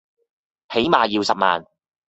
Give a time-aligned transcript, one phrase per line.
[0.69, 1.63] 起碼要十萬